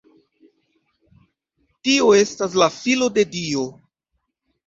Tio 1.87 2.07
estas 2.21 2.55
la 2.61 2.69
Filo 2.77 3.11
de 3.19 3.27
Dio. 3.35 3.67